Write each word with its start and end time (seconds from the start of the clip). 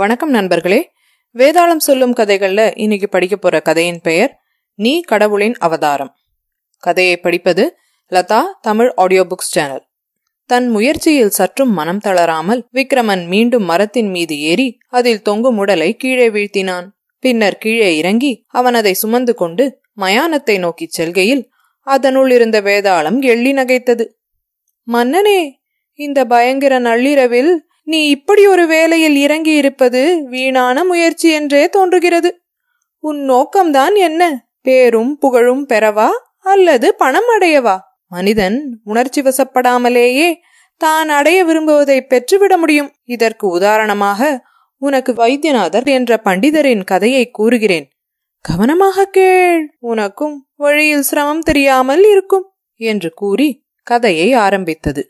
வணக்கம் 0.00 0.30
நண்பர்களே. 0.30 0.90
வேதாளம் 1.38 1.82
சொல்லும் 1.86 2.14
கதைகள்ல 2.14 2.72
இன்னைக்கு 2.74 3.08
படிக்க 3.08 3.36
போற 3.36 3.60
கதையின் 3.60 4.00
பெயர் 4.00 4.38
நீ 4.74 5.00
கடவுளின் 5.00 5.56
அவதாரம். 5.58 6.16
கதையை 6.78 7.16
படிப்பது 7.16 7.76
Latha 8.12 8.40
Tamil 8.60 8.92
audio 8.96 9.24
books 9.24 9.50
channel 9.54 9.82
தன் 10.46 10.68
முயற்சியில் 10.68 11.28
சற்றும் 11.28 11.72
மனம் 11.72 11.98
தளராமல் 11.98 12.68
விக்ரமன் 12.72 13.26
மீண்டும் 13.26 13.64
மரத்தின் 13.64 14.10
மீது 14.10 14.40
ஏறி 14.40 14.78
அதில் 14.88 15.22
தொங்கும் 15.22 15.56
உடலை 15.56 15.96
கீழே 15.96 16.28
வீழ்த்தினான். 16.28 16.86
பின்னர் 17.18 17.58
கீழே 17.58 17.96
இறங்கி 17.96 18.44
அவன் 18.48 18.74
அதை 18.74 18.94
சுமந்து 18.94 19.34
கொண்டு 19.34 19.80
மயானத்தை 19.96 20.58
நோக்கிச் 20.58 20.90
செல்கையில் 20.90 21.50
அதனுள் 21.80 22.30
இருந்த 22.30 22.60
வேதாளம் 22.60 23.20
எள்ளி 23.20 23.52
நகைத்தது. 23.52 24.06
மன்னனே 24.88 25.40
இந்த 25.94 26.24
பயங்கர 26.24 26.78
நள்ளிரவில் 26.78 27.52
நீ 27.82 28.08
இப்படி 28.08 28.46
ஒரு 28.46 28.66
வேலையில் 28.66 29.16
இறங்கி 29.16 29.54
இருப்பது 29.54 30.22
வீணான 30.28 30.84
முயற்சி 30.84 31.30
என்றே 31.30 31.68
தோன்றுகிறது. 31.68 32.30
உன் 33.04 33.30
நோக்கம்தான் 33.30 33.94
என்ன? 33.94 34.48
பேரும் 34.62 35.18
புகழும் 35.18 35.68
பெறவா 35.68 36.08
அல்லது 36.42 36.94
பணம் 36.94 37.30
அடையவா? 37.38 37.76
மனிதன் 38.06 38.80
உணர்ச்சி 38.84 39.20
வசப்படாமலேயே 39.22 40.34
தான் 40.76 41.08
அடைய 41.08 41.44
விரும்புவதை 41.44 42.00
பெற்றுவிட 42.00 42.56
முடியும். 42.56 42.92
இதற்கு 43.04 43.48
உதாரணமாக 43.48 44.44
உனக்கு 44.82 45.14
வைத்தியநாதர் 45.14 45.88
என்ற 45.88 46.20
பண்டிதரின் 46.24 46.84
கதையை 46.84 47.30
கூறுகிறேன். 47.30 47.88
கவனமாக 48.44 49.04
கேள். 49.04 49.76
உனக்கும் 49.78 50.48
வழியில் 50.56 51.02
சிரமம் 51.02 51.40
தெரியாமல் 51.40 52.04
இருக்கும் 52.04 52.46
என்று 52.80 53.10
கூறி 53.14 53.64
கதையை 53.82 54.32
ஆரம்பித்தது. 54.32 55.02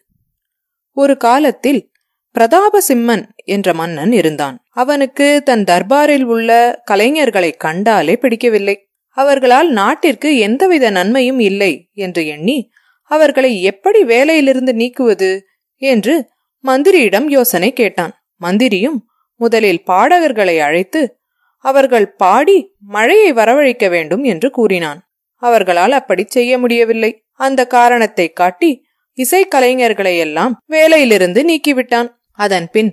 ஒரு 0.97 1.17
காலத்தில் 1.17 1.91
பிரதாபசிம்மன் 2.39 3.25
என்ற 3.45 3.75
மன்னன் 3.75 4.13
இருந்தான். 4.13 4.65
அவனுக்கு 4.71 5.43
தன் 5.45 5.65
தர்பாரில் 5.65 6.23
உள்ள 6.23 6.83
கலைஞர்களை 6.91 7.57
கண்டாலே 7.57 8.17
பிடிக்கவில்லை. 8.17 8.91
அவர்களால் 9.09 9.71
நாட்டிற்கு 9.71 10.39
எந்தவித 10.39 10.91
நன்மையும் 10.91 11.39
இல்லை 11.39 11.91
என்று 11.93 12.27
எண்ணி 12.27 12.71
அவர்களை 13.03 13.63
எப்படி 13.63 14.05
வேலையிலிருந்து 14.05 14.73
நீக்குவது 14.73 15.41
என்று 15.77 16.29
மந்திரியிடம் 16.65 17.27
யோசனை 17.27 17.73
கேட்டான். 17.73 18.13
மந்திரியும் 18.37 18.99
முதலில் 19.41 19.83
பாடகர்களை 19.87 20.59
அழைத்து 20.59 21.19
அவர்கள் 21.65 22.15
பாடி 22.15 22.75
மழையை 22.79 23.33
வரவழைக்க 23.33 23.89
வேண்டும் 23.89 24.23
என்று 24.23 24.51
கூறினான். 24.51 25.01
அவர்களால் 25.35 25.93
அப்படி 25.93 26.25
செய்ய 26.29 26.59
முடியவில்லை. 26.59 27.11
அந்த 27.33 27.67
காரணத்தை 27.67 28.33
காட்டி 28.33 28.71
இசைக்கலைஞர்களை 29.19 30.19
எல்லாம் 30.19 30.61
வேலையிலிருந்து 30.69 31.41
நீக்கிவிட்டான். 31.51 32.09
அதன் 32.41 32.69
பின் 32.71 32.91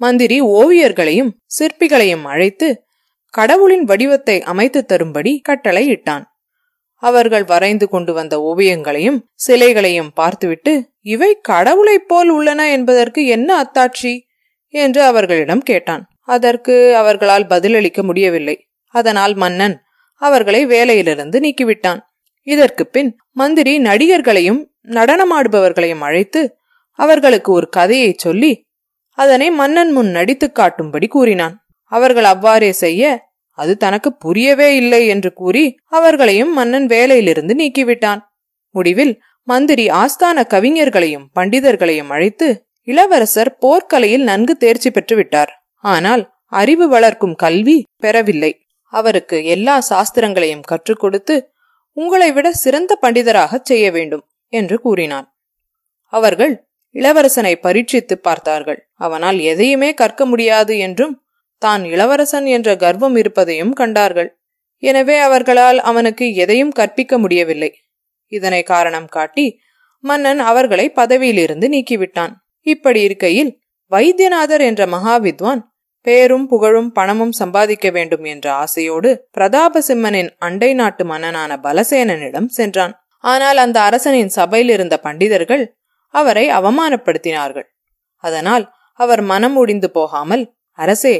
மந்திரி 0.00 0.42
ஓவியர்களையும் 0.42 1.30
சிற்பிகளையும் 1.58 2.24
அழைத்து 2.24 2.68
கடவுளின் 3.34 3.84
வடிவத்தை 3.84 4.42
அமைத்து 4.42 4.84
தரும்படி 4.84 5.40
கட்டளையிட்டான் 5.48 6.24
அவர்கள் 7.02 7.44
வரைந்து 7.44 7.88
கொண்டு 7.88 8.12
வந்த 8.12 8.34
ஓவியங்களையும் 8.40 9.18
சிலைகளையும் 9.46 10.12
பார்த்துவிட்டு 10.14 10.72
இவை 11.00 11.38
கடவுளைப் 11.40 12.08
போல் 12.08 12.28
உள்ளன 12.28 12.70
என்பதற்கு 12.70 13.26
என்ன 13.26 13.50
அத்தாட்சி? 13.62 14.14
என்று 14.68 15.02
அவர்களிடம் 15.02 15.62
கேட்டான். 15.62 16.02
அதற்கு 16.20 16.74
அவர்களால் 16.96 17.46
பதிலளிக்க 17.46 18.02
முடியவில்லை. 18.02 18.56
அதனால் 18.94 19.34
மன்னன் 19.34 19.76
அவர்களை 20.22 20.66
வேலையிலிருந்து 20.66 21.38
நீக்கிவிட்டான். 21.40 22.00
இதற்கு 22.46 22.84
பின் 22.86 23.10
மந்திரி 23.32 23.72
நடிகர்களையும் 23.78 24.60
நடனமாடுபவர்களையும் 24.88 25.98
அழைத்து 25.98 26.42
அவர்களுக்கு 26.98 27.50
ஒரு 27.52 27.68
கதையை 27.68 28.10
சொல்லி 28.16 28.52
அதனை 29.18 29.48
மன்னன் 29.50 29.92
முன் 29.92 30.10
நடித்து 30.10 30.46
காட்டும்படி 30.58 31.06
கூறினான். 31.08 31.54
அவர்கள் 31.92 32.28
அவ்வாறே 32.32 32.70
செய்ய 32.82 33.02
அது 33.58 33.72
தனக்கு 33.76 34.10
புரியவே 34.14 34.68
இல்லை 34.76 35.02
என்று 35.06 35.30
கூறி 35.32 35.64
அவர்களையும் 35.98 36.52
மன்னன் 36.52 36.86
வேலையிலிருந்து 36.86 37.54
நீக்கிவிட்டான். 37.62 38.20
முடிவில் 38.74 39.14
மந்திரி 39.48 39.84
ஆஸ்தான 40.02 40.38
கவிஞர்களையும் 40.54 41.26
பண்டிதர்களையும் 41.38 42.10
அழைத்து 42.10 42.48
இளவரசர் 42.88 43.50
போர்க்கலையில் 43.62 44.24
நன்கு 44.30 44.54
தேர்ச்சி 44.56 44.90
பெற்று 44.90 45.14
விட்டார் 45.16 45.52
ஆனால் 45.84 46.22
அறிவு 46.52 46.86
வளர்க்கும் 46.88 47.34
கல்வி 47.34 47.76
பெறவில்லை. 48.02 48.52
அவருக்கு 48.92 49.36
எல்லா 49.54 49.76
சாஸ்திரங்களையும் 49.90 50.66
கற்றுக் 50.70 51.00
கொடுத்து 51.00 51.34
உங்களை 51.96 52.30
விட 52.32 52.46
சிறந்த 52.62 52.92
பண்டிதராக 53.02 53.58
செய்ய 53.62 53.86
வேண்டும் 53.90 54.24
என்று 54.52 54.76
கூறினான். 54.80 55.26
அவர்கள் 56.12 56.54
இளவரசனை 56.96 57.54
பரீட்சித்து 57.66 58.14
பார்த்தார்கள். 58.18 58.80
அவனால் 58.96 59.38
எதையுமே 59.52 59.90
கற்க 59.94 60.24
முடியாது 60.26 60.74
என்றும் 60.78 61.14
தான் 61.62 61.82
இளவரசன் 61.84 62.46
என்ற 62.56 62.70
கர்வம் 62.76 63.16
இருப்பதையும் 63.16 63.72
கண்டார்கள். 63.72 64.30
எனவே 64.82 65.16
அவர்களால் 65.18 65.78
அவனுக்கு 65.80 66.26
எதையும் 66.34 66.74
கற்பிக்க 66.78 67.18
முடியவில்லை. 67.18 67.70
இதனை 68.32 68.62
காரணம் 68.72 69.08
காட்டி 69.08 69.46
மன்னன் 70.04 70.40
அவர்களை 70.50 70.86
பதவியிலிருந்து 70.90 71.66
நீக்கிவிட்டான். 71.68 72.34
இப்படி 72.66 73.00
இருக்கையில் 73.02 73.50
வைத்தியநாதர் 73.92 74.62
என்ற 74.68 74.82
மகாவித்வான் 74.86 75.60
பேரும் 76.06 76.46
புகழும் 76.46 76.90
பணமும் 76.92 77.34
சம்பாதிக்க 77.38 77.86
வேண்டும் 77.90 78.24
என்ற 78.32 78.46
ஆசையோடு 78.62 79.10
பிரதாபசிம்மனின் 79.36 80.30
அண்டை 80.38 80.70
நாட்டு 80.74 81.04
மன்னனான 81.04 81.52
பலசேனனிடம் 81.64 82.48
சென்றான். 82.58 82.94
ஆனால் 83.24 83.58
அந்த 83.64 83.78
அரசனின் 83.80 84.32
சபையில் 84.38 84.72
இருந்த 84.76 84.96
பண்டிதர்கள் 85.06 85.64
அவரை 86.20 86.44
அவமானப்படுத்தினார்கள். 86.48 87.66
அதனால் 88.24 88.64
அவர் 89.00 89.22
மனம் 89.30 89.56
ஒடிந்து 89.56 89.88
போகாமல் 89.90 90.44
அரசே 90.78 91.16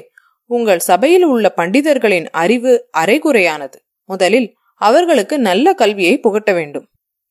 உங்கள் 0.50 0.82
சபையில் 0.88 1.26
உள்ள 1.32 1.46
பண்டிதர்களின் 1.56 2.26
அறிவு 2.42 2.72
அரைகுறையானது. 2.98 3.78
முதலில் 4.08 4.48
அவர்களுக்கு 4.80 5.36
நல்ல 5.38 5.66
கல்வியை 5.74 6.14
புகட்ட 6.18 6.50
வேண்டும். 6.52 6.86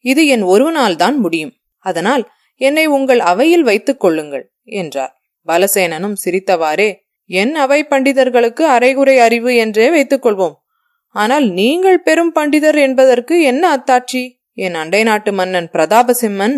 இது 0.06 0.22
என் 0.28 0.46
ஒருவனால் 0.54 0.98
தான் 1.04 1.18
முடியும். 1.18 1.54
அதனால் 1.86 2.24
என்னை 2.62 2.86
உங்கள் 2.98 3.22
அவையில் 3.32 3.66
வைத்துக் 3.70 4.02
கொள்ளுங்கள் 4.04 4.46
என்றார். 4.82 5.14
பலசேனனும் 5.48 6.18
சிரித்தவாறே 6.24 6.90
என் 7.30 7.54
அவை 7.56 7.80
பண்டிதர்களுக்கு 7.92 8.64
அரைகுறை 8.76 9.16
அறிவு 9.18 9.52
என்றே 9.56 9.88
வைத்துக் 9.90 10.24
கொள்வோம். 10.26 10.56
ஆனால் 11.16 11.46
நீங்கள் 11.60 12.00
பெரும் 12.00 12.32
பண்டிதர் 12.36 12.80
என்பதற்கு 12.86 13.36
என்ன 13.52 13.64
அத்தாட்சி? 13.76 14.24
என் 14.58 14.78
அண்டை 14.82 15.02
நாட்டு 15.04 15.32
மன்னன் 15.34 15.70
பிரதாபசிம்மன் 15.74 16.58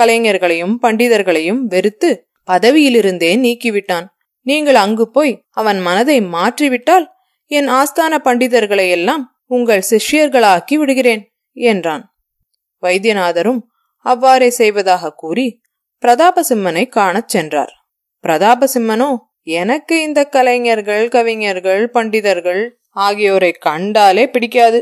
கலைஞர்களையும் 0.00 0.74
பண்டிதர்களையும் 0.82 1.60
வெறுத்து 1.64 2.10
பதவியிலிருந்தே 2.48 3.32
நீக்கிவிட்டான். 3.44 4.06
நீங்கள் 4.46 4.74
அங்கு 4.74 5.10
போய் 5.10 5.32
அவன் 5.50 5.78
மனதை 5.78 6.18
மாற்றிவிட்டால் 6.20 7.06
என் 7.46 7.68
ஆஸ்தான 7.68 8.14
பண்டிதர்களை 8.24 8.88
எல்லாம் 8.88 9.24
உங்கள் 9.46 9.88
சிஷ்யர்களாக்கி 9.90 10.74
விடுகிறேன் 10.74 11.22
என்றான். 11.56 12.04
வைத்தியநாதரும் 12.82 13.60
அவ்வாறே 13.98 14.50
செய்வதாக 14.50 15.12
கூறி 15.12 15.46
பிரதாபசிம்மனை 16.02 16.88
காணச் 16.88 17.28
சென்றார். 17.28 17.72
பிரதாபசிம்மனோ 18.24 19.10
எனக்கு 19.42 19.94
இந்த 20.02 20.20
கலைஞர்கள் 20.24 21.08
கவிஞர்கள் 21.08 21.90
பண்டிதர்கள் 21.90 22.62
ஆகியோரை 22.90 23.52
கண்டாலே 23.52 24.24
பிடிக்காது. 24.30 24.80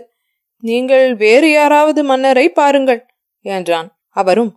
நீங்கள் 0.62 1.14
வேறு 1.14 1.48
யாராவது 1.50 2.04
மன்னரை 2.04 2.46
பாருங்கள் 2.50 3.00
என்றான். 3.44 3.88
அவரும் 4.08 4.52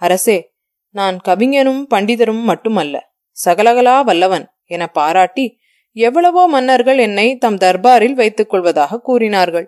அரசே 0.00 0.38
நான் 0.94 1.16
கவிஞனும் 1.28 1.82
பண்டிதரும் 1.94 2.44
மட்டுமல்ல 2.44 2.96
சகலகலா 3.36 3.96
வல்லவன் 4.04 4.46
என 4.66 4.86
பாராட்டி 4.90 5.44
எவ்வளவோ 5.96 6.42
மன்னர்கள் 6.46 6.98
என்னை 6.98 7.26
தம் 7.38 7.58
தர்பாரில் 7.58 8.14
வைத்துக் 8.14 8.50
கொள்வதாக 8.50 9.00
கூறினார்கள். 9.00 9.66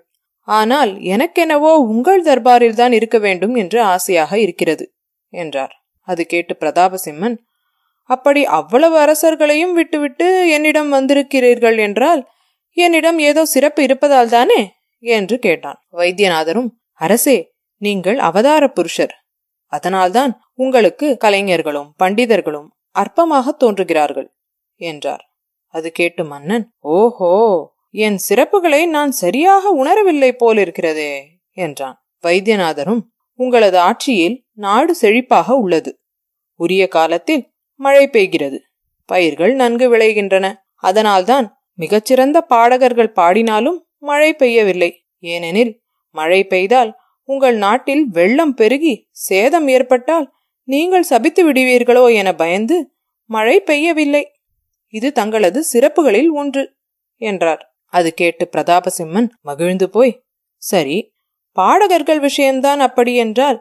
ஆனால் 0.48 0.92
எனக்கெனவோ 1.04 1.72
உங்கள் 1.84 2.22
தர்பாரில் 2.22 2.74
தான் 2.74 2.92
இருக்க 2.92 3.16
வேண்டும் 3.18 3.54
என்று 3.54 3.78
ஆசையாக 3.84 4.32
இருக்கிறது 4.38 4.84
என்றார். 5.32 5.74
அது 6.08 6.22
கேட்டு 6.26 6.54
பிரதாபசிம்மன் 6.60 7.36
அப்படி 8.10 8.42
அவ்வளவு 8.50 8.96
அரசர்களையும் 8.98 9.72
விட்டுவிட்டு 9.72 10.26
என்னிடம் 10.48 10.90
வந்திருக்கிறீர்கள் 10.90 11.78
என்றால் 11.78 12.22
என்னிடம் 12.76 13.18
ஏதோ 13.20 13.42
சிறப்பு 13.44 13.80
இருப்பதால் 13.82 14.28
தானே? 14.28 14.60
என்று 15.04 15.36
கேட்டான். 15.38 15.78
வைத்தியநாதரும் 15.92 16.70
அரசே 17.00 17.38
நீங்கள் 17.82 18.18
அவதார 18.18 18.64
புருஷர். 18.68 19.14
அதனால்தான் 19.72 20.32
உங்களுக்கு 20.54 21.06
கலைஞர்களும் 21.16 21.90
பண்டிதர்களும் 22.02 22.68
அற்பமாக 22.96 23.46
தோன்றுகிறார்கள் 23.58 24.28
என்றார். 24.80 25.24
அது 25.74 25.88
கேட்டு 25.92 26.24
மன்னன் 26.24 26.64
ஓஹோ 26.78 27.30
என் 27.90 28.18
சிறப்புகளை 28.28 28.82
நான் 28.86 29.12
சரியாக 29.22 29.72
உணரவில்லை 29.82 30.30
போலிருக்கிறதே 30.42 31.12
என்றான். 31.56 31.96
வைத்தியநாதரும் 32.24 33.02
உங்களது 33.38 33.78
ஆட்சியில் 33.78 34.36
நாடு 34.56 34.92
செழிப்பாக 35.00 35.54
உள்ளது. 35.54 35.92
உரிய 36.60 36.82
காலத்தில் 36.88 37.44
மழை 37.80 38.04
பெய்கிறது. 38.08 38.58
பயிர்கள் 39.08 39.52
நன்கு 39.54 39.86
விளைகின்றன. 39.94 40.46
அதனால்தான் 40.82 41.46
மிகச்சிறந்த 41.78 42.38
பாடகர்கள் 42.48 43.12
பாடினாலும் 43.12 43.78
மழை 43.98 44.30
பெய்யவில்லை. 44.34 44.90
ஏனெனில் 45.22 45.72
மழை 46.14 46.40
பெய்தால் 46.44 46.90
உங்கள் 47.28 47.56
நாட்டில் 47.56 48.04
வெள்ளம் 48.08 48.54
பெருகி 48.54 48.94
சேதம் 49.10 49.68
ஏற்பட்டால் 49.68 50.26
நீங்கள் 50.68 51.02
சபித்து 51.02 51.42
விடுவீர்களோ 51.48 52.04
என 52.14 52.28
பயந்து 52.34 52.76
மழை 53.30 53.56
பெய்யவில்லை. 53.60 54.24
இது 54.94 55.12
தங்களது 55.12 55.64
சிறப்புகளில் 55.72 56.30
ஒன்று 56.30 56.62
என்றார். 57.20 57.62
அது 57.92 58.14
கேட்டு 58.14 58.44
பிரதாபசிம்மன் 58.52 59.28
மகிழ்ந்து 59.40 59.90
போய் 59.90 60.12
சரி 60.62 60.96
பாடகர்கள் 61.56 62.20
விஷயம்தான் 62.20 62.80
அப்படி 62.80 63.12
என்றால் 63.14 63.58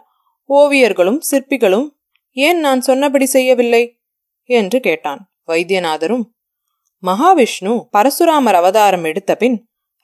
ஓவியர்களும் 0.50 1.22
சிற்பிகளும் 1.31 1.88
ஏன் 2.38 2.60
நான் 2.60 2.81
சொன்னபடி 2.81 3.25
செய்யவில்லை? 3.25 3.84
என்று 4.50 4.80
கேட்டான். 4.80 5.22
வைத்தியநாதரும் 5.48 6.24
மகாவிஷ்ணு 7.04 7.74
பரசுராமர் 7.94 8.54
அவதாரம் 8.54 9.04
எடுத்த 9.04 9.31
பின் 9.36 9.58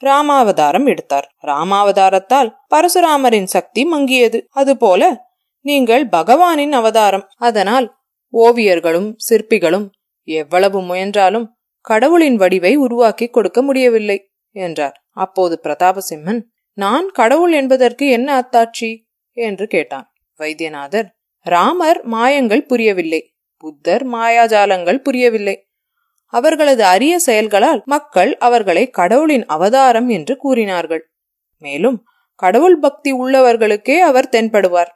ராமாவதாரம் 0.06 0.88
எடுத்தார். 0.88 1.36
ராமாவதாரத்தால் 1.48 2.56
பரசுராமரின் 2.76 3.46
சக்தி 3.46 3.92
மங்கியது. 3.92 4.42
அதுபோல 4.50 5.30
நீங்கள் 5.62 6.08
பகவானின் 6.08 6.72
அவதாரம். 6.72 7.30
அதனால் 7.36 7.98
ஓவியர்களும் 8.34 9.16
சிற்பிகளும் 9.30 9.90
எவ்வளவு 10.24 10.82
முயன்றாலும் 10.82 11.56
கடவுளின் 11.80 12.36
வடிவை 12.36 12.76
உருவாக்கி 12.76 13.28
கொடுக்க 13.28 13.62
முடியவில்லை 13.62 14.32
என்றார். 14.52 15.04
அப்போது 15.12 15.60
பிரதாபசிம்மன் 15.64 16.42
நான் 16.74 17.10
கடவுள் 17.10 17.52
என்பதற்கு 17.52 18.10
என்ன 18.10 18.30
அத்தாட்சி? 18.42 19.06
என்று 19.32 19.68
கேட்டான். 19.68 20.14
வைத்தியநாதர் 20.40 21.16
ராமர் 21.46 22.08
மாயங்கள் 22.08 22.66
புரியவில்லை 22.66 23.34
புத்தர் 23.58 24.08
மாயாஜாலங்கள் 24.08 24.98
புரியவில்லை 24.98 25.67
அவர்களது 26.28 26.84
அரிய 26.84 27.20
செயல்களால் 27.20 27.82
மக்கள் 27.86 28.38
அவர்களை 28.38 28.90
கடவுளின் 28.90 29.46
அவதாரம் 29.46 30.10
என்று 30.10 30.38
கூறினார்கள். 30.38 31.12
மேலும் 31.58 32.06
கடவுள் 32.36 32.80
பக்தி 32.80 33.14
உள்ளவர்களுக்கே 33.14 34.00
அவர் 34.00 34.30
தென்படுவார். 34.32 34.92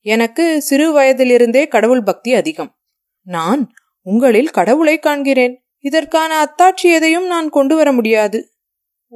எனக்கு 0.00 0.62
சிறு 0.62 0.92
வயதிலிருந்தே 0.92 1.68
கடவுள் 1.68 2.02
பக்தி 2.02 2.34
அதிகம். 2.34 2.78
நான் 3.22 3.72
உங்களில் 4.02 4.50
கடவுளை 4.50 4.98
காண்கிறேன். 4.98 5.54
இதற்கான 5.78 6.32
அத்தாட்சி 6.44 6.82
எதையும் 6.82 7.26
நான் 7.26 7.48
கொண்டு 7.48 7.76
வர 7.76 7.92
முடியாது. 7.92 8.50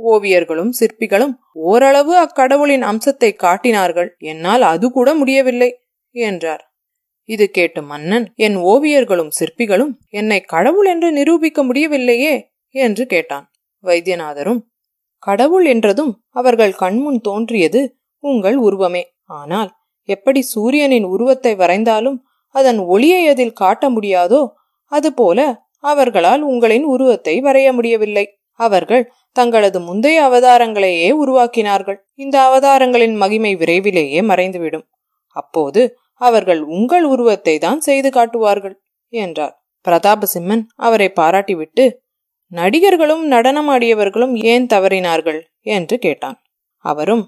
ஓவியர்களும் 0.05 0.71
சிற்பிகளும் 0.81 1.35
ஓரளவு 1.53 2.17
அக்கடவுளின் 2.17 2.83
அம்சத்தை 2.83 3.33
காட்டினார்கள். 3.33 4.17
என்னால் 4.19 4.63
அது 4.63 4.91
கூட 4.91 5.15
முடியவில்லை 5.15 5.81
என்றார். 6.11 6.76
இது 7.29 7.45
கேட்டு 7.51 7.81
மன்னன் 7.83 8.27
என் 8.37 8.57
ஓவியர்களும் 8.65 9.33
சிற்பிகளும் 9.39 9.93
என்னை 10.11 10.39
கடவுள் 10.45 10.87
என்று 10.87 11.09
நிரூபிக்க 11.13 11.63
முடியவில்லையே 11.63 12.35
என்று 12.75 13.05
கேட்டான். 13.07 13.47
வைத்தியநாதரும் 13.85 14.61
கடவுள் 15.23 15.67
என்றதும் 15.67 16.13
அவர்கள் 16.31 16.75
கண்முன் 16.75 17.21
தோன்றியது 17.21 17.81
உங்கள் 18.25 18.59
உருவமே. 18.59 19.03
ஆனால் 19.25 19.71
எப்படி 20.09 20.41
சூரியனின் 20.45 21.05
உருவத்தை 21.05 21.53
வரைந்தாலும் 21.55 22.19
அதன் 22.55 22.81
ஒளியை 22.87 23.23
அதில் 23.29 23.59
காட்ட 23.63 23.85
முடியாதோ 23.91 24.43
அதுபோல 24.93 25.39
அவர்களால் 25.85 26.43
உங்களின் 26.43 26.85
உருவத்தை 26.85 27.35
வரைய 27.41 27.69
முடியவில்லை. 27.73 28.25
அவர்கள் 28.61 29.05
தங்களது 29.33 29.79
முந்தைய 29.81 30.19
அவதாரங்களையே 30.29 31.09
உருவாக்கினார்கள். 31.23 31.99
இந்த 32.15 32.37
அவதாரங்களின் 32.49 33.17
மகிமை 33.17 33.53
விரைவிலேயே 33.55 34.21
மறைந்துவிடும். 34.23 34.87
அப்போது 35.37 35.81
அவர்கள் 36.21 36.61
உங்கள் 36.77 37.05
உருவத்தை 37.05 37.55
தான் 37.59 37.81
செய்து 37.81 38.11
காட்டுவார்கள் 38.11 38.77
என்றார். 39.13 39.55
பிரதாபசிம்மன் 39.85 40.65
அவரை 40.77 41.09
பாராட்டிவிட்டு 41.21 41.85
நடிகர்களும் 42.53 43.25
நடனமாடியவர்களும் 43.33 44.35
ஏன் 44.45 44.67
தவறினார்கள் 44.67 45.41
என்று 45.77 45.97
கேட்டான். 45.99 46.39
அவரும் 46.85 47.25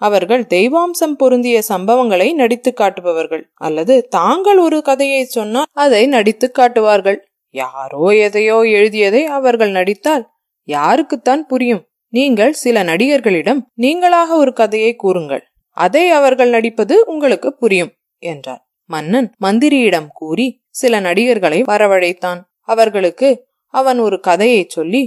அவர்கள் 0.00 0.44
தெய்வாம்சம் 0.46 1.16
பொருந்திய 1.16 1.56
சம்பவங்களை 1.68 2.28
நடித்து 2.32 2.70
காட்டுபவர்கள் 2.72 3.42
அல்லது 3.54 3.94
தாங்கள் 4.08 4.58
ஒரு 4.58 4.78
கதையை 4.82 5.22
சொன்னால் 5.24 5.70
அதை 5.74 6.02
நடித்து 6.06 6.46
காட்டுவார்கள். 6.50 7.18
யாரோ 7.54 8.04
எதையோ 8.26 8.58
எழுதியதை 8.78 9.22
அவர்கள் 9.38 9.70
நடித்தால் 9.70 10.24
யாருக்குத்தான் 10.68 11.42
புரியும். 11.42 11.82
நீங்கள் 12.12 12.52
சில 12.52 12.82
நடிகர்களிடம் 12.82 13.60
நீங்களாக 13.82 14.30
ஒரு 14.36 14.52
கதையை 14.52 14.92
கூறுங்கள். 14.96 15.42
அதை 15.76 16.04
அவர்கள் 16.10 16.50
நடிப்பது 16.50 16.94
உங்களுக்கு 17.06 17.48
புரியும். 17.54 17.92
என்றார் 18.22 18.64
மன்னன் 18.90 19.28
மந்திரியிடம் 19.40 20.08
கூறி 20.12 20.46
சில 20.70 21.00
நடிகர்களை 21.00 21.58
வரவழைத்தான். 21.62 22.40
அவர்களுக்கு 22.68 23.28
அவன் 23.74 23.98
ஒரு 23.98 24.16
கதையை 24.20 24.62
சொல்லி 24.68 25.02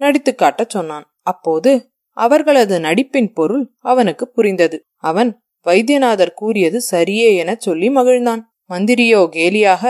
நடித்து 0.00 0.32
காட்டச் 0.34 0.70
சொன்னான். 0.70 1.06
அப்போது 1.22 1.72
அவர்களது 2.16 2.76
நடிப்பின் 2.78 3.30
பொருள் 3.34 3.64
அவனுக்கு 3.82 4.24
புரிந்தது. 4.28 4.78
அவன் 5.02 5.30
வைத்தியநாதர் 5.66 6.34
கூறியது 6.34 6.78
சரியே 6.90 7.28
என 7.36 7.50
சொல்லி 7.58 7.88
மகிழ்ந்தான். 7.88 8.42
மந்திரியோ 8.70 9.20
கேலியாக 9.36 9.84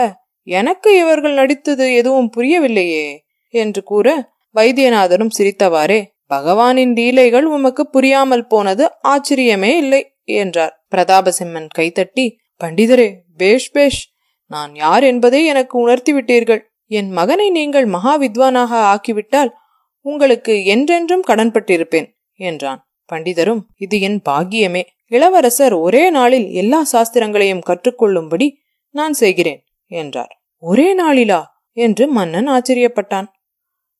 எனக்கு 0.47 0.89
இவர்கள் 0.99 1.33
நடித்தது 1.33 1.85
எதுவும் 1.95 2.29
புரியவில்லையே 2.37 3.07
என்று 3.53 3.81
கூற 3.83 4.07
வைத்தியநாதரும் 4.55 5.35
சிரித்தவாறே 5.37 5.99
பகவானின் 6.29 6.93
லீலைகள் 6.93 7.47
உமக்கு 7.47 7.83
புரியாமல் 7.87 8.47
போனது 8.47 8.83
ஆச்சரியமே 9.07 9.71
இல்லை 9.75 10.01
என்றார். 10.23 10.73
பிரதாபசிம்மன் 10.91 11.69
கைத்தட்டி 11.77 12.25
பண்டிதரே 12.63 13.15
பேஷ் 13.37 13.71
பேஷ். 13.71 14.11
நான் 14.45 14.75
யார் 14.75 15.03
என்பதை 15.03 15.45
எனக்கு 15.45 15.79
உணர்த்தி 15.79 16.13
விட்டீர்கள். 16.13 16.61
என் 16.85 17.11
மகனை 17.11 17.49
நீங்கள் 17.49 17.85
மகா 17.85 18.19
வித்வானாக 18.19 18.95
ஆக்கிவிட்டால் 18.95 19.49
உங்களுக்கு 20.01 20.65
என்றென்றும் 20.65 21.23
கடன்பட்டிருப்பேன் 21.27 22.11
என்றான். 22.33 22.89
பண்டிதரும் 23.11 23.61
இது 23.77 23.99
என் 23.99 24.21
பாக்கியமே. 24.29 24.83
இளவரசர் 25.05 25.73
ஒரே 25.73 26.09
நாளில் 26.09 26.51
எல்லா 26.51 26.85
சாஸ்திரங்களையும் 26.91 27.61
கற்றுக்கொள்ளும்படி 27.67 28.51
நான் 28.89 29.13
செய்கிறேன் 29.13 29.63
என்றார். 29.85 30.41
ஒரே 30.57 30.97
நாளிலா? 31.01 31.43
என்று 31.71 32.07
மன்னன் 32.07 32.47
ஆச்சரியப்பட்டான். 32.47 33.27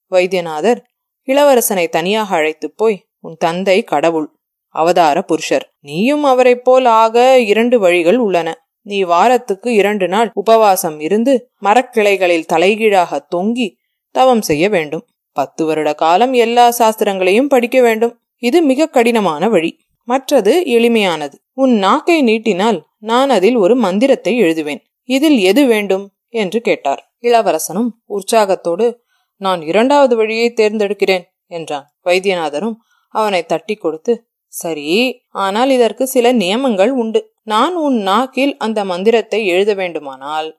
வைத்தியநாதர் 0.07 0.83
இளவரசனை 1.27 1.89
தனியாக 1.89 2.35
அழைத்துப் 2.35 2.77
போய் 2.77 3.07
உன் 3.19 3.35
தந்தை 3.39 3.83
கடவுள் 3.83 4.38
அவதார 4.69 5.21
புருஷர். 5.21 5.75
நீயும் 5.79 6.23
அவரை 6.23 6.55
போல் 6.55 6.85
ஆக 6.85 7.39
இரண்டு 7.39 7.79
வழிகள் 7.79 8.17
உள்ளன. 8.17 8.67
நீ 8.81 9.03
வாரத்துக்கு 9.03 9.73
இரண்டு 9.73 10.07
நாள் 10.07 10.31
உபவாசம் 10.33 10.99
இருந்து 10.99 11.49
மரக்கிளைகளில் 11.61 12.45
தலைகீழாக 12.45 13.27
தொங்கி 13.35 13.75
தவம் 14.11 14.41
செய்ய 14.41 14.69
வேண்டும். 14.69 15.05
பத்து 15.31 15.65
வருட 15.65 15.93
காலம் 15.93 16.33
எல்லா 16.33 16.73
சாஸ்திரங்களையும் 16.79 17.47
படிக்க 17.47 17.81
வேண்டும். 17.81 18.19
இது 18.37 18.61
மிக 18.61 18.85
கடினமான 18.85 19.49
வழி. 19.49 19.79
மற்றது 20.03 20.63
எளிமையானது. 20.65 21.33
உன் 21.53 21.71
நாக்கை 21.71 22.23
நீட்டினால் 22.23 22.81
நான் 22.97 23.29
அதில் 23.29 23.55
ஒரு 23.55 23.75
மந்திரத்தை 23.75 24.41
எழுதுவேன். 24.41 24.81
இதில் 25.03 25.39
எது 25.39 25.65
வேண்டும்? 25.65 26.13
என்று 26.27 26.61
கேட்டார். 26.61 27.13
இளவரசனும் 27.21 27.89
உற்சாகத்தோடு 28.05 29.03
நான் 29.35 29.61
இரண்டாவது 29.61 30.15
வழியை 30.15 30.53
தேர்ந்தெடுக்கிறேன் 30.55 31.23
என்றான். 31.45 31.95
வைத்தியநாதரும் 32.05 32.75
அவனை 33.09 33.45
தட்டி 33.45 33.75
கொடுத்து 33.75 34.28
சரி 34.53 35.21
ஆனால் 35.29 35.69
இதற்கு 35.69 36.07
சில 36.07 36.31
நியமங்கள் 36.31 36.89
உண்டு. 36.89 37.33
நான் 37.43 37.75
உன் 37.75 37.97
நாக்கில் 38.01 38.57
அந்த 38.57 38.85
மந்திரத்தை 38.85 39.45
எழுத 39.45 39.73
வேண்டுமானால் 39.73 40.57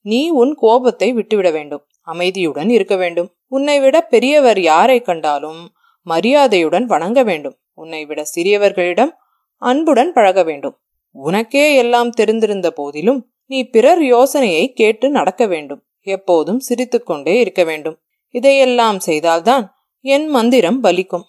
நீ 0.00 0.30
உன் 0.30 0.54
கோபத்தை 0.54 1.12
விட்டுவிட 1.12 1.50
வேண்டும். 1.50 1.84
அமைதியுடன் 2.00 2.68
இருக்க 2.68 2.96
வேண்டும். 2.96 3.34
உன்னை 3.46 3.80
விட 3.80 4.00
பெரியவர் 4.00 4.60
யாரை 4.60 5.00
கண்டாலும் 5.00 5.72
மரியாதையுடன் 6.02 6.86
வணங்க 6.86 7.22
வேண்டும். 7.22 7.56
உன்னை 7.74 8.04
விட 8.04 8.24
சிறியவர்களிடம் 8.34 9.12
அன்புடன் 9.56 10.12
பழக 10.12 10.42
வேண்டும். 10.42 10.76
உனக்கே 11.10 11.74
எல்லாம் 11.74 12.10
தெரிந்திருந்த 12.10 12.70
போதிலும் 12.70 13.30
நீ 13.46 13.64
பிறர் 13.64 14.02
யோசனையை 14.02 14.72
கேட்டு 14.72 15.10
நடக்க 15.10 15.46
வேண்டும். 15.46 15.82
எப்போதும் 16.00 16.60
சிரித்துக்கொண்டே 16.60 17.40
இருக்க 17.40 17.64
வேண்டும். 17.64 17.98
இதையெல்லாம் 18.34 18.98
செய்தால்தான் 18.98 19.64
என் 20.00 20.26
மந்திரம் 20.26 20.82
பலிக்கும். 20.82 21.24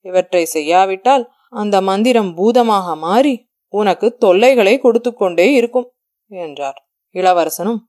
இவற்றை 0.00 0.44
செய்யாவிட்டால் 0.44 1.24
அந்த 1.52 1.80
மந்திரம் 1.80 2.34
பூதமாக 2.34 2.96
மாறி 2.96 3.34
உனக்கு 3.68 4.16
தொல்லைகளை 4.16 4.78
கொடுத்து 4.78 5.14
கொண்டே 5.14 5.52
இருக்கும் 5.52 5.88
என்றார். 6.32 6.78
இளவரசனும் 7.14 7.80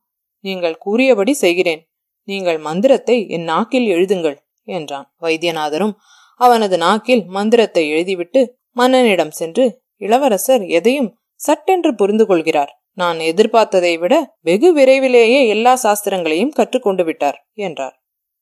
நீங்கள் 0.44 0.78
கூறியபடி 0.78 1.34
செய்கிறேன். 1.34 1.82
நீங்கள் 2.28 2.58
மந்திரத்தை 2.58 3.18
என் 3.28 3.44
நாக்கில் 3.44 3.88
எழுதுங்கள் 3.88 4.38
என்றான். 4.68 5.08
வைத்தியநாதரும் 5.22 5.94
அவனது 6.40 6.78
நாக்கில் 6.78 7.24
மந்திரத்தை 7.26 7.84
எழுதிவிட்டு 7.92 8.42
மன்னனிடம் 8.72 9.32
சென்று 9.32 9.66
இளவரசர் 9.98 10.64
எதையும் 10.70 11.10
சட்டென்று 11.36 11.96
புரிந்து 11.96 12.26
கொள்கிறார். 12.26 12.72
நான் 12.94 13.20
எதிர்பார்த்ததை 13.20 14.00
விட 14.00 14.14
வெகு 14.42 14.74
விரைவிலேயே 14.74 15.48
எல்லா 15.48 15.74
சாஸ்திரங்களையும் 15.84 16.56
கற்றுக்கொண்டு 16.56 17.04
விட்டார் 17.04 17.38
என்றார். 17.54 17.96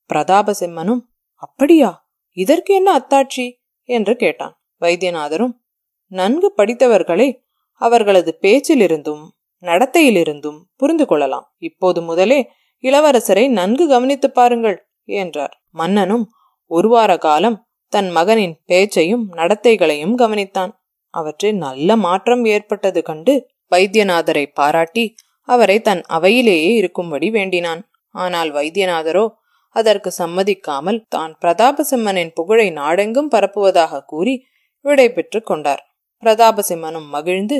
பிரதாபசிம்மனும் 0.09 1.01
அப்படியா? 1.35 1.89
இதற்கு 2.37 2.73
என்ன 2.73 2.89
அத்தாட்சி? 2.99 3.45
என்று 3.89 4.15
கேட்டான். 4.15 4.53
வைத்தியநாதரும் 4.81 5.53
நன்கு 6.11 6.53
படித்தவர்களை 6.57 7.27
அவர்களது 7.81 8.31
பேச்சிலிருந்தும் 8.41 9.23
நடத்தையிலிருந்தும் 9.63 10.59
புரிந்து 10.75 11.05
கொள்ளலாம். 11.05 11.45
இப்போது 11.57 11.99
முதலே 12.01 12.39
இளவரசரை 12.83 13.45
நன்கு 13.49 13.85
கவனித்து 13.87 14.27
பாருங்கள் 14.31 14.77
என்றார். 15.19 15.53
மன்னனும் 15.69 16.25
ஒரு 16.71 16.87
வார 16.87 17.11
காலம் 17.17 17.57
தன் 17.93 18.09
மகனின் 18.09 18.55
பேச்சையும் 18.65 19.25
நடத்தைகளையும் 19.33 20.15
கவனித்தான். 20.17 20.71
அவற்றில் 21.13 21.57
நல்ல 21.57 21.95
மாற்றம் 21.95 22.43
ஏற்பட்டது 22.45 23.01
கண்டு 23.01 23.33
வைத்தியநாதரை 23.71 24.45
பாராட்டி 24.53 25.05
அவரை 25.47 25.77
தன் 25.81 26.01
அவையிலேயே 26.07 26.71
இருக்கும்படி 26.73 27.27
வேண்டினான். 27.29 27.81
ஆனால் 28.15 28.51
வைத்தியநாதரோ 28.51 29.25
அதற்கு 29.75 30.09
சம்மதிக்காமல் 30.17 30.99
தான் 31.07 31.31
பிரதாபசிம்மனின் 31.41 32.33
புகழை 32.33 32.67
நாடெங்கும் 32.71 33.31
பரப்புவதாக 33.31 34.03
கூறி 34.05 34.35
விடை 34.85 35.07
பெற்று 35.11 35.39
கொண்டார். 35.41 35.81
பிரதாபசிம்மனும் 36.23 37.07
மகிழ்ந்து 37.07 37.57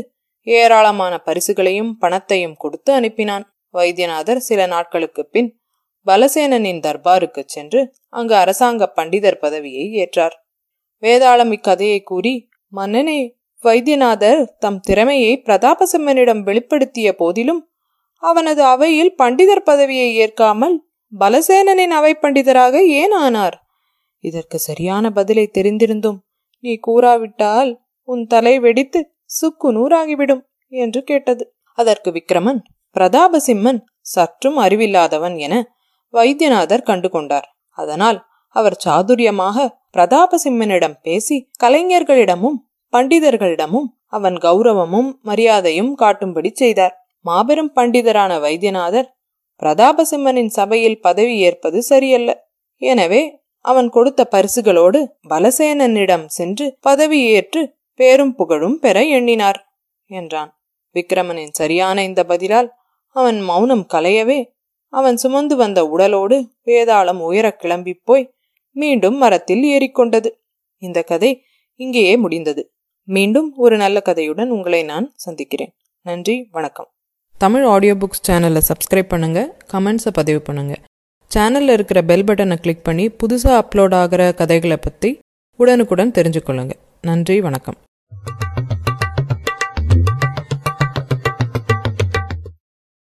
ஏராளமான 0.48 1.14
பரிசுகளையும் 1.18 1.98
பணத்தையும் 1.98 2.58
கொடுத்து 2.58 3.00
அனுப்பினான். 3.00 3.46
வைத்தியநாதர் 3.70 4.40
சில 4.40 4.66
நாட்களுக்கு 4.66 5.22
பின் 5.26 5.50
பலசேனனின் 6.08 6.82
தர்பாருக்கு 6.88 7.42
சென்று 7.46 7.94
அங்கு 8.10 8.36
அரசாங்க 8.36 8.94
பண்டிதர் 8.96 9.40
பதவியை 9.40 9.86
ஏற்றார். 9.94 10.36
வேதாளம் 11.04 11.52
இக்கதையை 11.52 12.00
கூறி 12.02 12.34
மன்னனே 12.74 13.20
வைத்தியநாதர் 13.64 14.42
தம் 14.56 14.80
திறமையை 14.80 15.32
பிரதாபசிம்மனிடம் 15.46 16.42
வெளிப்படுத்திய 16.44 17.10
போதிலும் 17.12 17.62
அவனது 18.24 18.64
அவையில் 18.64 19.14
பண்டிதர் 19.24 19.68
பதவியை 19.70 20.10
ஏற்காமல் 20.16 20.76
பலசேனனின் 21.20 21.94
அவை 21.98 22.14
பண்டிதராக 22.22 22.76
ஏன் 23.02 23.12
ஆனார்? 23.12 23.58
இதற்கு 24.24 24.58
சரியான 24.60 25.12
பதிலை 25.12 25.46
தெரிந்திருந்தும் 25.54 26.20
நீ 26.66 26.74
கூறாவிட்டால் 26.88 27.72
உன் 28.08 28.24
தலை 28.34 28.56
வெடித்து 28.66 29.00
சுக்கு 29.38 29.70
நூறாகிவிடும் 29.78 30.44
என்று 30.72 31.00
கேட்டது. 31.04 31.44
அதற்கு 31.78 32.10
விக்ரமன் 32.12 32.60
பிரதாபசிம்மன் 32.96 33.80
சற்றும் 34.14 34.58
அறிவில்லாதவன் 34.58 35.36
என 35.46 35.54
வைத்தியநாதர் 36.14 36.88
கண்டுகொண்டார். 36.90 37.48
அதனால் 37.78 38.20
அவர் 38.56 38.78
சாதுரியமாக 38.86 39.66
பிரதாபசிம்மனிடம் 39.96 40.98
பேசி 41.06 41.38
கலைஞர்களிடமும் 41.64 42.58
பண்டிதர்களிடமும் 42.94 43.88
அவன் 44.16 44.38
கௌரவமும் 44.46 45.10
மரியாதையும் 45.22 45.92
காட்டும்படி 46.02 46.50
செய்தார். 46.62 46.94
மாபெரும் 47.26 47.72
பண்டிதரான 47.78 48.32
வைத்தியநாதர் 48.46 49.10
பிரதாபசிம்மனின் 49.62 50.52
சபையில் 50.58 51.00
பதவி 51.00 51.36
ஏற்பது 51.48 51.80
சரியல்ல. 51.92 52.32
எனவே 52.82 53.22
அவன் 53.66 53.88
கொடுத்த 53.90 54.22
பரிசுகளோடு 54.32 55.00
பலசேனனிடம் 55.30 56.26
சென்று 56.38 56.66
பதவியேற்று 56.88 57.62
பேரும் 58.00 58.34
புகழும் 58.36 58.78
பெற 58.80 58.98
எண்ணினார் 59.18 59.60
என்றான். 60.12 60.52
விக்ரமனின் 60.96 61.56
சரியான 61.60 62.04
இந்த 62.04 62.22
பதிலால் 62.24 62.70
அவன் 63.16 63.40
மௌனம் 63.42 63.86
கலையவே 63.94 64.40
அவன் 64.94 65.18
சுமந்து 65.24 65.56
வந்த 65.56 65.80
உடலோடு 65.94 66.38
வேதாளம் 66.68 67.22
உயர 67.30 67.48
கிளம்பி 67.52 67.94
போய் 68.08 68.26
மீண்டும் 68.76 69.18
மரத்தில் 69.18 69.64
ஏறிக்கொண்டது. 69.76 70.30
இந்த 70.84 71.00
கதை 71.12 71.32
இங்கேயே 71.80 72.16
முடிந்தது. 72.18 72.64
மீண்டும் 73.08 73.50
ஒரு 73.58 73.76
நல்ல 73.78 73.98
கதையுடன் 74.06 74.54
உங்களை 74.56 74.82
நான் 74.84 75.08
சந்திக்கிறேன். 75.26 75.74
நன்றி 76.06 76.36
வணக்கம். 76.52 76.90
தமிழ் 77.36 77.66
ஆடியோ 77.66 77.96
புக்ஸ் 78.02 78.26
சேனலை 78.28 78.62
சப்ஸ்கிரைப் 78.70 79.12
பண்ணுங்கள் 79.14 79.50
கமெண்ட்ஸை 79.74 80.12
பதிவு 80.20 80.42
பண்ணுங்கள் 80.46 80.82
சேனலில் 81.28 81.74
இருக்கிற 81.78 82.02
பெல் 82.02 82.24
பட்டனை 82.24 82.56
கிளிக் 82.56 82.84
பண்ணி 82.84 83.06
புதுசாக 83.08 83.62
அப்லோட் 83.62 83.94
ஆகிற 83.94 84.32
கதைகளை 84.32 84.78
பற்றி 84.78 85.20
உடனுக்குடன் 85.60 86.12
தெரிஞ்சுக்கொள்ளுங்க. 86.12 86.76
நன்றி 87.02 87.42
வணக்கம். 87.42 87.78